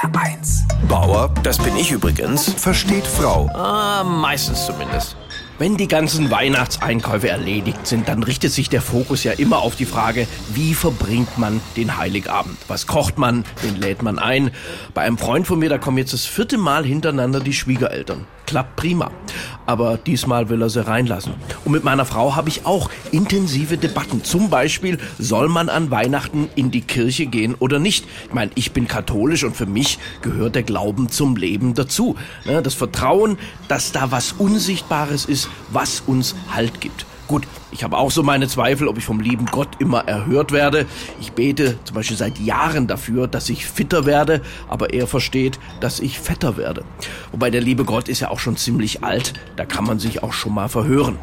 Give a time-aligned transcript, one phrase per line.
[0.00, 0.62] HR1.
[0.88, 3.50] Bauer, das bin ich übrigens, Versteht Frau.
[3.52, 5.14] ah, meistens zumindest.
[5.58, 9.84] Wenn die ganzen Weihnachtseinkäufe erledigt sind, dann richtet sich der Fokus ja immer auf die
[9.84, 12.56] Frage, wie verbringt man den Heiligabend?
[12.66, 13.44] Was kocht man?
[13.60, 14.52] Wen lädt man ein?
[14.94, 18.26] Bei einem Freund von mir, da kommen jetzt das vierte Mal hintereinander die Schwiegereltern.
[18.46, 19.10] Klappt prima.
[19.70, 21.34] Aber diesmal will er sie reinlassen.
[21.64, 24.24] Und mit meiner Frau habe ich auch intensive Debatten.
[24.24, 28.04] Zum Beispiel, soll man an Weihnachten in die Kirche gehen oder nicht?
[28.26, 32.16] Ich meine, ich bin katholisch und für mich gehört der Glauben zum Leben dazu.
[32.46, 33.38] Ne, Das Vertrauen,
[33.68, 37.06] dass da was Unsichtbares ist, was uns Halt gibt.
[37.30, 40.86] Gut, ich habe auch so meine Zweifel, ob ich vom lieben Gott immer erhört werde.
[41.20, 46.00] Ich bete zum Beispiel seit Jahren dafür, dass ich fitter werde, aber er versteht, dass
[46.00, 46.84] ich fetter werde.
[47.30, 50.32] Wobei der liebe Gott ist ja auch schon ziemlich alt, da kann man sich auch
[50.32, 51.20] schon mal verhören.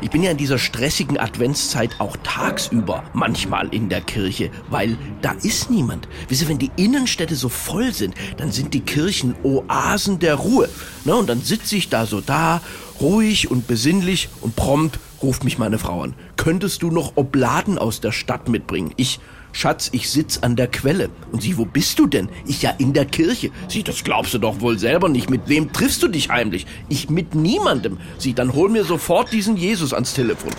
[0.00, 5.32] Ich bin ja in dieser stressigen Adventszeit auch tagsüber manchmal in der Kirche, weil da
[5.42, 6.06] ist niemand.
[6.28, 10.68] Wisst ihr, wenn die Innenstädte so voll sind, dann sind die Kirchen Oasen der Ruhe.
[11.04, 12.60] Ne, und dann sitze ich da so da,
[13.00, 16.14] ruhig und besinnlich und prompt ruft mich meine Frau an.
[16.36, 18.92] Könntest du noch Obladen aus der Stadt mitbringen?
[18.96, 19.20] Ich,
[19.52, 21.10] Schatz, ich sitz an der Quelle.
[21.32, 22.28] Und sie, wo bist du denn?
[22.46, 23.50] Ich ja in der Kirche.
[23.68, 25.28] Sie, das glaubst du doch wohl selber nicht.
[25.28, 26.66] Mit wem triffst du dich heimlich?
[26.88, 27.98] Ich mit niemandem.
[28.18, 30.52] Sie, dann hol mir sofort diesen Jesus ans Telefon.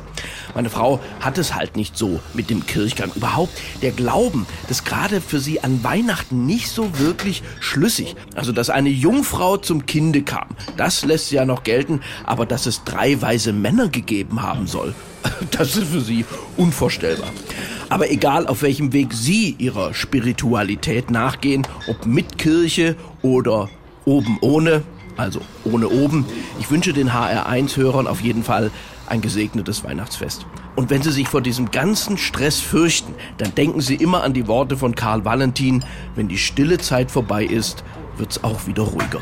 [0.53, 3.11] Meine Frau hat es halt nicht so mit dem Kirchgang.
[3.15, 8.15] Überhaupt der Glauben, das gerade für sie an Weihnachten nicht so wirklich schlüssig.
[8.35, 12.01] Also, dass eine Jungfrau zum Kinde kam, das lässt sie ja noch gelten.
[12.25, 14.93] Aber dass es drei weise Männer gegeben haben soll,
[15.51, 16.25] das ist für sie
[16.57, 17.29] unvorstellbar.
[17.89, 23.69] Aber egal, auf welchem Weg Sie Ihrer Spiritualität nachgehen, ob mit Kirche oder
[24.05, 24.83] oben ohne,
[25.17, 26.25] also ohne oben,
[26.59, 28.71] ich wünsche den HR1-Hörern auf jeden Fall
[29.07, 30.45] ein gesegnetes Weihnachtsfest.
[30.77, 34.47] Und wenn Sie sich vor diesem ganzen Stress fürchten, dann denken Sie immer an die
[34.47, 35.83] Worte von Karl Valentin,
[36.15, 37.83] wenn die stille Zeit vorbei ist,
[38.15, 39.21] wird's auch wieder ruhiger.